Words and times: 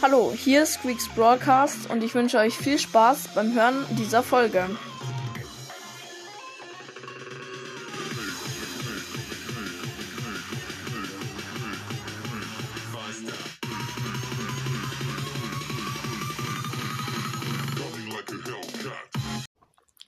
Hallo, 0.00 0.32
hier 0.32 0.62
ist 0.62 0.74
Squeaks 0.74 1.08
Broadcast 1.08 1.90
und 1.90 2.04
ich 2.04 2.14
wünsche 2.14 2.38
euch 2.38 2.54
viel 2.54 2.78
Spaß 2.78 3.34
beim 3.34 3.52
Hören 3.52 3.84
dieser 3.98 4.22
Folge. 4.22 4.64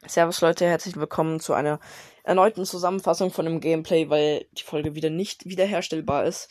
Servus 0.06 0.40
Leute, 0.40 0.66
herzlich 0.66 0.94
willkommen 0.94 1.40
zu 1.40 1.52
einer 1.52 1.80
erneuten 2.22 2.64
Zusammenfassung 2.64 3.32
von 3.32 3.44
dem 3.44 3.60
Gameplay, 3.60 4.08
weil 4.08 4.46
die 4.52 4.62
Folge 4.62 4.94
wieder 4.94 5.10
nicht 5.10 5.46
wiederherstellbar 5.46 6.26
ist 6.26 6.48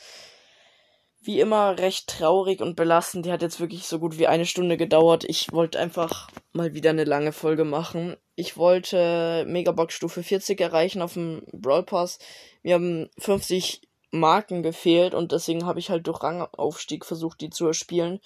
wie 1.21 1.39
immer 1.39 1.77
recht 1.77 2.07
traurig 2.07 2.61
und 2.61 2.75
belastend. 2.75 3.25
Die 3.25 3.31
hat 3.31 3.41
jetzt 3.41 3.59
wirklich 3.59 3.85
so 3.87 3.99
gut 3.99 4.17
wie 4.17 4.27
eine 4.27 4.45
Stunde 4.45 4.77
gedauert. 4.77 5.25
Ich 5.25 5.51
wollte 5.51 5.79
einfach 5.79 6.29
mal 6.53 6.73
wieder 6.73 6.91
eine 6.91 7.03
lange 7.03 7.33
Folge 7.33 7.65
machen. 7.65 8.15
Ich 8.35 8.55
wollte 8.57 9.45
Megabox 9.47 9.93
Stufe 9.93 10.23
40 10.23 10.59
erreichen 10.61 11.01
auf 11.01 11.13
dem 11.13 11.43
Brawl 11.51 11.83
Pass. 11.83 12.19
Wir 12.61 12.75
haben 12.75 13.09
50 13.17 13.81
Marken 14.11 14.63
gefehlt 14.63 15.13
und 15.13 15.31
deswegen 15.31 15.65
habe 15.65 15.79
ich 15.79 15.89
halt 15.89 16.07
durch 16.07 16.23
Rangaufstieg 16.23 17.05
versucht, 17.05 17.41
die 17.41 17.49
zu 17.49 17.67
erspielen. 17.67 18.19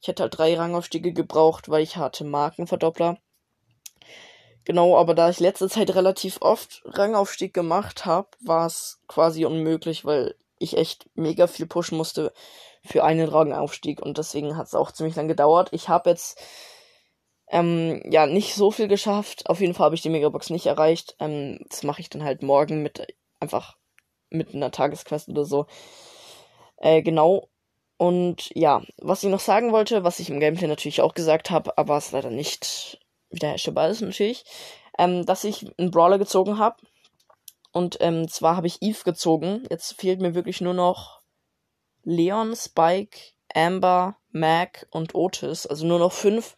Ich 0.00 0.08
hätte 0.08 0.24
halt 0.24 0.36
drei 0.36 0.56
Rangaufstiege 0.56 1.12
gebraucht, 1.12 1.68
weil 1.68 1.82
ich 1.82 1.96
hatte 1.96 2.24
Markenverdoppler. 2.24 3.18
Genau, 4.64 4.98
aber 4.98 5.14
da 5.14 5.30
ich 5.30 5.40
letzte 5.40 5.68
Zeit 5.68 5.94
relativ 5.94 6.38
oft 6.42 6.82
Rangaufstieg 6.84 7.54
gemacht 7.54 8.04
habe, 8.04 8.28
war 8.40 8.66
es 8.66 9.00
quasi 9.06 9.44
unmöglich, 9.44 10.04
weil 10.04 10.34
ich 10.58 10.76
echt 10.76 11.08
mega 11.14 11.46
viel 11.46 11.66
pushen 11.66 11.98
musste 11.98 12.32
für 12.84 13.04
einen 13.04 13.28
Rangaufstieg 13.28 14.00
und 14.00 14.18
deswegen 14.18 14.56
hat 14.56 14.66
es 14.66 14.74
auch 14.74 14.92
ziemlich 14.92 15.16
lang 15.16 15.28
gedauert. 15.28 15.68
Ich 15.72 15.88
habe 15.88 16.10
jetzt 16.10 16.40
ähm, 17.50 18.02
ja 18.10 18.26
nicht 18.26 18.54
so 18.54 18.70
viel 18.70 18.88
geschafft. 18.88 19.48
Auf 19.48 19.60
jeden 19.60 19.74
Fall 19.74 19.86
habe 19.86 19.94
ich 19.94 20.02
die 20.02 20.10
Megabox 20.10 20.50
nicht 20.50 20.66
erreicht. 20.66 21.16
Ähm, 21.18 21.64
das 21.68 21.82
mache 21.82 22.00
ich 22.00 22.10
dann 22.10 22.24
halt 22.24 22.42
morgen 22.42 22.82
mit 22.82 23.06
einfach 23.40 23.76
mit 24.30 24.54
einer 24.54 24.70
Tagesquest 24.70 25.28
oder 25.28 25.44
so. 25.44 25.66
Äh, 26.76 27.02
genau. 27.02 27.48
Und 27.96 28.50
ja, 28.54 28.82
was 28.98 29.24
ich 29.24 29.30
noch 29.30 29.40
sagen 29.40 29.72
wollte, 29.72 30.04
was 30.04 30.20
ich 30.20 30.30
im 30.30 30.40
Gameplay 30.40 30.68
natürlich 30.68 31.00
auch 31.00 31.14
gesagt 31.14 31.50
habe, 31.50 31.76
aber 31.78 31.96
es 31.96 32.12
leider 32.12 32.30
nicht 32.30 33.00
wiederherstellbar 33.30 33.88
ist 33.88 34.00
natürlich, 34.00 34.44
ähm, 34.98 35.26
dass 35.26 35.44
ich 35.44 35.66
einen 35.78 35.90
Brawler 35.90 36.18
gezogen 36.18 36.58
habe 36.58 36.76
und 37.72 37.98
ähm, 38.00 38.28
zwar 38.28 38.56
habe 38.56 38.66
ich 38.66 38.82
Eve 38.82 39.04
gezogen. 39.04 39.64
Jetzt 39.70 40.00
fehlt 40.00 40.20
mir 40.20 40.34
wirklich 40.34 40.60
nur 40.60 40.74
noch 40.74 41.20
Leon, 42.04 42.56
Spike, 42.56 43.18
Amber, 43.54 44.16
Mac 44.30 44.86
und 44.90 45.14
Otis. 45.14 45.66
Also 45.66 45.86
nur 45.86 45.98
noch 45.98 46.12
fünf, 46.12 46.56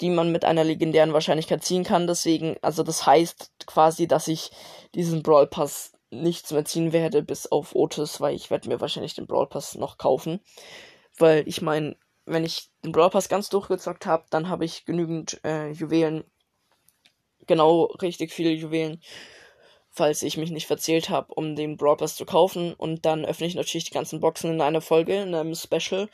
die 0.00 0.10
man 0.10 0.32
mit 0.32 0.44
einer 0.44 0.64
legendären 0.64 1.12
Wahrscheinlichkeit 1.12 1.64
ziehen 1.64 1.84
kann. 1.84 2.06
Deswegen, 2.06 2.56
also 2.62 2.82
das 2.82 3.04
heißt 3.04 3.66
quasi, 3.66 4.06
dass 4.06 4.28
ich 4.28 4.50
diesen 4.94 5.22
Brawl 5.22 5.46
Pass 5.46 5.92
nichts 6.10 6.52
mehr 6.52 6.64
ziehen 6.64 6.92
werde, 6.92 7.22
bis 7.22 7.46
auf 7.46 7.74
Otis, 7.74 8.20
weil 8.20 8.34
ich 8.34 8.50
werde 8.50 8.68
mir 8.68 8.80
wahrscheinlich 8.80 9.14
den 9.14 9.26
Brawl 9.26 9.46
Pass 9.46 9.74
noch 9.74 9.98
kaufen. 9.98 10.40
Weil 11.18 11.46
ich 11.46 11.60
meine, 11.60 11.96
wenn 12.24 12.44
ich 12.44 12.70
den 12.84 12.92
Brawl 12.92 13.10
Pass 13.10 13.28
ganz 13.28 13.50
durchgezockt 13.50 14.06
habe, 14.06 14.24
dann 14.30 14.48
habe 14.48 14.64
ich 14.64 14.86
genügend 14.86 15.40
äh, 15.44 15.70
Juwelen. 15.72 16.24
Genau, 17.46 17.84
richtig 18.00 18.32
viele 18.32 18.50
Juwelen 18.50 19.00
falls 19.98 20.22
ich 20.22 20.36
mich 20.36 20.50
nicht 20.50 20.66
verzählt 20.66 21.10
habe, 21.10 21.34
um 21.34 21.54
den 21.54 21.76
Broadpass 21.76 22.16
zu 22.16 22.24
kaufen. 22.24 22.72
Und 22.72 23.04
dann 23.04 23.24
öffne 23.24 23.46
ich 23.46 23.54
natürlich 23.54 23.84
die 23.84 23.94
ganzen 23.94 24.20
Boxen 24.20 24.52
in 24.52 24.60
einer 24.60 24.80
Folge, 24.80 25.20
in 25.20 25.34
einem 25.34 25.54
Special 25.54 26.08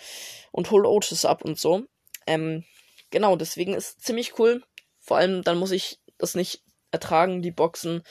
und 0.50 0.70
hole 0.70 0.88
Otis 0.88 1.24
ab 1.24 1.44
und 1.44 1.58
so. 1.58 1.84
Ähm, 2.26 2.64
genau, 3.10 3.36
deswegen 3.36 3.74
ist 3.74 4.00
ziemlich 4.00 4.38
cool. 4.38 4.62
Vor 4.98 5.18
allem 5.18 5.42
dann 5.42 5.58
muss 5.58 5.70
ich 5.70 6.00
das 6.18 6.34
nicht 6.34 6.62
ertragen, 6.90 7.42
die 7.42 7.50
Boxen 7.50 8.02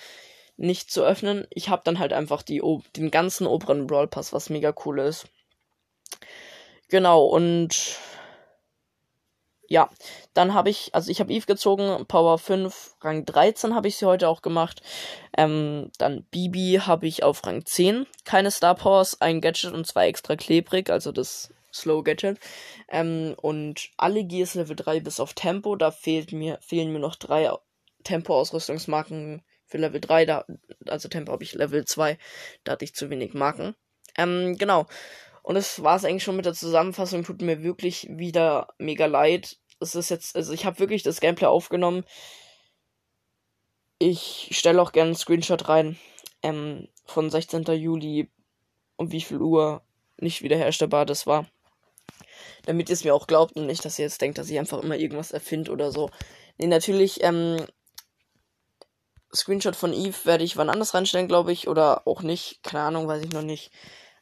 nicht 0.56 0.92
zu 0.92 1.04
öffnen. 1.04 1.48
Ich 1.50 1.70
habe 1.70 1.82
dann 1.84 2.00
halt 2.00 2.14
einfach 2.14 2.44
die, 2.44 2.62
den 2.96 3.12
ganzen 3.12 3.48
oberen 3.48 3.88
Brawl 3.88 4.08
Pass, 4.08 4.32
was 4.32 4.50
mega 4.50 4.74
cool 4.86 5.00
ist. 5.00 5.26
Genau, 6.90 7.26
und 7.26 7.98
ja, 9.68 9.90
dann 10.34 10.54
habe 10.54 10.70
ich, 10.70 10.94
also 10.94 11.10
ich 11.10 11.20
habe 11.20 11.34
Eve 11.34 11.46
gezogen, 11.46 12.06
Power 12.08 12.38
5, 12.38 12.96
Rang 13.02 13.26
13 13.26 13.74
habe 13.76 13.88
ich 13.88 13.98
sie 13.98 14.06
heute 14.06 14.28
auch 14.28 14.42
gemacht. 14.42 14.82
Ähm, 15.38 15.92
dann 15.98 16.24
Bibi 16.26 16.82
habe 16.86 17.08
ich 17.08 17.24
auf 17.24 17.46
Rang 17.46 17.66
10. 17.66 18.06
Keine 18.26 18.52
Star 18.52 18.76
Powers, 18.76 19.22
ein 19.22 19.42
Gadget 19.42 19.74
und 19.74 19.88
zwei 19.88 20.08
extra 20.08 20.36
klebrig, 20.36 20.90
also 20.90 21.12
das 21.12 21.54
Slow 21.74 22.04
Gadget. 22.04 22.40
Ähm, 22.90 23.36
und 23.42 23.90
alle 23.98 24.24
Gears 24.24 24.56
Level 24.56 24.76
3 24.76 25.00
bis 25.00 25.20
auf 25.20 25.34
Tempo, 25.34 25.76
da 25.76 25.92
fehlt 25.92 26.32
mir, 26.32 26.60
fehlen 26.62 26.92
mir 26.92 27.00
noch 27.00 27.16
drei 27.16 27.52
Tempo-Ausrüstungsmarken 28.04 29.42
für 29.66 29.78
Level 29.78 30.02
3. 30.02 30.26
Da, 30.26 30.46
also 30.88 31.10
Tempo 31.10 31.32
habe 31.32 31.44
ich 31.44 31.54
Level 31.54 31.86
2, 31.86 32.18
da 32.64 32.74
hatte 32.74 32.86
ich 32.86 32.94
zu 32.94 33.10
wenig 33.10 33.34
Marken. 33.34 33.76
Ähm, 34.18 34.58
genau. 34.58 34.86
Und 35.44 35.56
das 35.56 35.84
war 35.84 35.96
es 35.98 36.06
eigentlich 36.06 36.24
schon 36.24 36.36
mit 36.36 36.46
der 36.46 36.54
Zusammenfassung. 36.54 37.24
Tut 37.24 37.42
mir 37.42 37.62
wirklich 37.62 38.08
wieder 38.10 38.74
mega 38.80 39.06
leid 39.06 39.58
es 39.84 39.96
ist 39.96 40.10
jetzt, 40.10 40.36
also 40.36 40.54
ich 40.54 40.66
habe 40.66 40.80
wirklich 40.80 41.04
das 41.04 41.20
Gameplay 41.20 41.46
aufgenommen. 41.48 42.04
Ich 44.00 44.50
stelle 44.52 44.82
auch 44.82 44.92
gerne 44.92 45.10
einen 45.10 45.16
Screenshot 45.16 45.70
rein 45.70 45.98
ähm, 46.42 46.88
von 47.06 47.30
16. 47.30 47.64
Juli 47.64 48.30
um 48.96 49.12
wie 49.12 49.22
viel 49.22 49.42
Uhr 49.42 49.82
nicht 50.18 50.42
wiederherstellbar 50.42 51.06
das 51.06 51.28
war. 51.28 51.48
Damit 52.66 52.90
ihr 52.90 52.94
es 52.94 53.04
mir 53.04 53.14
auch 53.14 53.28
glaubt 53.28 53.56
und 53.56 53.66
nicht, 53.66 53.84
dass 53.86 54.00
ihr 54.00 54.06
jetzt 54.06 54.22
denkt, 54.22 54.38
dass 54.38 54.50
ich 54.50 54.58
einfach 54.58 54.82
immer 54.82 54.96
irgendwas 54.96 55.32
erfinde 55.32 55.72
oder 55.72 55.92
so. 55.92 56.10
Nee, 56.58 56.68
natürlich, 56.68 57.24
ähm, 57.24 57.58
Screenshot 59.34 59.76
von 59.76 59.94
Eve 59.94 60.26
werde 60.26 60.44
ich 60.44 60.58
wann 60.58 60.70
anders 60.70 60.94
reinstellen, 60.94 61.28
glaube 61.28 61.52
ich, 61.52 61.68
oder 61.68 62.08
auch 62.08 62.22
nicht. 62.22 62.62
Keine 62.64 62.84
Ahnung, 62.84 63.08
weiß 63.08 63.24
ich 63.24 63.32
noch 63.32 63.42
nicht. 63.42 63.72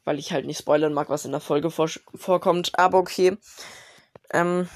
Weil 0.03 0.19
ich 0.19 0.31
halt 0.31 0.45
nicht 0.45 0.57
spoilern 0.57 0.93
mag, 0.93 1.09
was 1.09 1.25
in 1.25 1.31
der 1.31 1.41
Folge 1.41 1.69
vor 1.69 1.89
vorkommt. 2.15 2.77
Aber 2.77 2.97
okay. 2.97 3.37
Ähm, 4.33 4.67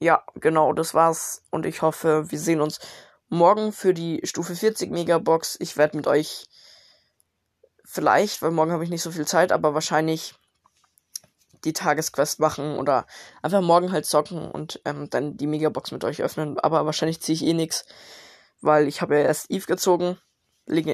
ja, 0.00 0.22
genau, 0.34 0.72
das 0.72 0.94
war's. 0.94 1.42
Und 1.50 1.66
ich 1.66 1.82
hoffe, 1.82 2.30
wir 2.30 2.38
sehen 2.38 2.60
uns 2.60 2.80
morgen 3.28 3.72
für 3.72 3.94
die 3.94 4.20
Stufe 4.24 4.54
40 4.54 4.90
Megabox. 4.90 5.56
Ich 5.60 5.76
werde 5.76 5.96
mit 5.96 6.06
euch 6.06 6.46
vielleicht, 7.84 8.42
weil 8.42 8.50
morgen 8.50 8.72
habe 8.72 8.84
ich 8.84 8.90
nicht 8.90 9.02
so 9.02 9.10
viel 9.10 9.26
Zeit, 9.26 9.52
aber 9.52 9.74
wahrscheinlich 9.74 10.34
die 11.64 11.72
Tagesquest 11.72 12.40
machen 12.40 12.76
oder 12.76 13.06
einfach 13.42 13.62
morgen 13.62 13.92
halt 13.92 14.06
zocken 14.06 14.50
und 14.50 14.80
ähm, 14.84 15.08
dann 15.10 15.36
die 15.36 15.46
Megabox 15.46 15.92
mit 15.92 16.04
euch 16.04 16.22
öffnen. 16.22 16.58
Aber 16.58 16.84
wahrscheinlich 16.86 17.20
ziehe 17.20 17.34
ich 17.36 17.44
eh 17.44 17.54
nichts, 17.54 17.86
weil 18.60 18.88
ich 18.88 19.00
habe 19.00 19.16
ja 19.16 19.24
erst 19.24 19.50
Eve 19.50 19.66
gezogen. 19.66 20.18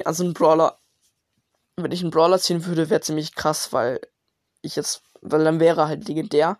Also 0.05 0.23
ein 0.23 0.33
Brawler. 0.33 0.80
Wenn 1.77 1.91
ich 1.91 2.01
einen 2.01 2.11
Brawler 2.11 2.39
ziehen 2.39 2.65
würde, 2.65 2.89
wäre 2.89 3.01
ziemlich 3.01 3.35
krass, 3.35 3.73
weil 3.73 4.01
ich 4.61 4.75
jetzt, 4.75 5.03
weil 5.21 5.43
dann 5.43 5.59
wäre 5.59 5.87
halt 5.87 6.07
legendär. 6.07 6.57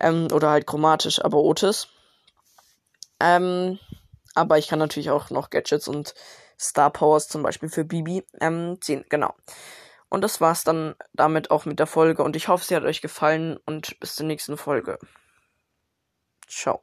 Ähm, 0.00 0.28
oder 0.32 0.50
halt 0.50 0.66
chromatisch, 0.66 1.24
aber 1.24 1.38
Otis. 1.38 1.88
Ähm, 3.20 3.78
aber 4.34 4.58
ich 4.58 4.68
kann 4.68 4.78
natürlich 4.78 5.10
auch 5.10 5.30
noch 5.30 5.50
Gadgets 5.50 5.88
und 5.88 6.14
Star 6.58 6.90
Powers 6.90 7.28
zum 7.28 7.42
Beispiel 7.42 7.68
für 7.68 7.84
Bibi 7.84 8.24
ähm, 8.40 8.78
ziehen. 8.80 9.04
Genau. 9.08 9.34
Und 10.08 10.22
das 10.22 10.40
war's 10.40 10.64
dann 10.64 10.94
damit 11.12 11.50
auch 11.50 11.64
mit 11.64 11.78
der 11.78 11.86
Folge. 11.86 12.22
Und 12.22 12.36
ich 12.36 12.48
hoffe, 12.48 12.64
sie 12.64 12.76
hat 12.76 12.84
euch 12.84 13.00
gefallen 13.00 13.58
und 13.64 13.98
bis 14.00 14.16
zur 14.16 14.26
nächsten 14.26 14.56
Folge. 14.58 14.98
Ciao. 16.46 16.82